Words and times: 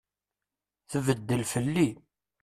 Tbeddel 0.91 1.43
fell-i. 1.51 1.89